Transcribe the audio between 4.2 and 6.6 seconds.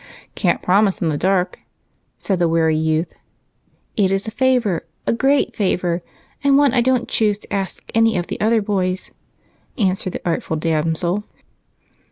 a favor, a great favor, and